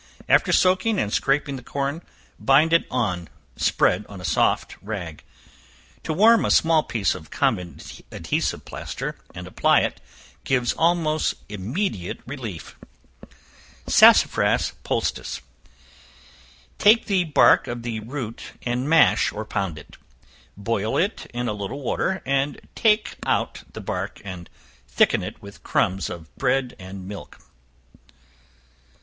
After 0.27 0.51
soaking 0.51 0.97
and 0.97 1.13
scraping 1.13 1.57
the 1.57 1.61
corn, 1.61 2.01
bind 2.39 2.73
it 2.73 2.87
on, 2.89 3.27
spread 3.55 4.03
on 4.09 4.19
a 4.19 4.25
soft 4.25 4.75
rag. 4.81 5.23
To 6.01 6.11
warm 6.11 6.43
a 6.43 6.49
small 6.49 6.81
piece 6.81 7.13
of 7.13 7.29
common 7.29 7.79
adhesive 8.11 8.65
plaster 8.65 9.17
and 9.35 9.45
apply 9.45 9.81
it, 9.81 10.01
gives 10.43 10.73
almost 10.73 11.35
immediate 11.49 12.19
relief. 12.25 12.79
Sassafras 13.85 14.73
Poultice. 14.83 15.41
Take 16.79 17.05
the 17.05 17.23
bark 17.25 17.67
of 17.67 17.83
the 17.83 17.99
root 17.99 18.53
and 18.63 18.89
mash, 18.89 19.31
or 19.31 19.45
pound 19.45 19.77
it; 19.77 19.97
boil 20.57 20.97
it 20.97 21.27
in 21.31 21.47
a 21.47 21.53
little 21.53 21.83
water, 21.83 22.23
and 22.25 22.59
take 22.73 23.17
out 23.23 23.65
the 23.73 23.81
bark, 23.81 24.19
and 24.25 24.49
thicken 24.87 25.21
it 25.21 25.39
with 25.43 25.61
crumbs 25.61 26.09
of 26.09 26.35
bread, 26.37 26.75
and 26.79 27.07
milk. 27.07 27.37